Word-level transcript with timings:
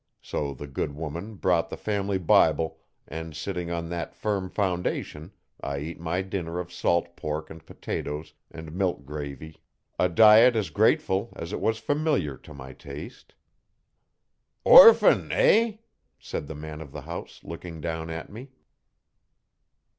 So 0.23 0.55
the 0.55 0.65
good 0.65 0.95
woman 0.95 1.35
brought 1.35 1.69
the 1.69 1.77
family 1.77 2.17
Bible 2.17 2.79
and 3.07 3.35
sitting 3.35 3.69
on 3.69 3.89
that 3.89 4.15
firm 4.15 4.49
foundation 4.49 5.31
I 5.61 5.75
ate 5.77 5.99
my 5.99 6.23
dinner 6.23 6.57
of 6.59 6.73
salt 6.73 7.15
pork 7.15 7.51
and 7.51 7.63
potatoes 7.63 8.33
and 8.49 8.73
milk 8.73 9.05
gravy, 9.05 9.61
a 9.99 10.09
diet 10.09 10.55
as 10.55 10.71
grateful 10.71 11.31
as 11.35 11.53
it 11.53 11.59
was 11.61 11.77
familiar 11.77 12.35
to 12.37 12.51
my 12.51 12.73
taste. 12.73 13.35
'Orphan, 14.65 15.31
eh?' 15.31 15.77
said 16.17 16.47
the 16.47 16.55
man 16.55 16.81
of 16.81 16.91
the 16.91 17.01
house, 17.01 17.41
looking 17.43 17.79
down 17.79 18.09
at 18.09 18.31
me. 18.31 18.49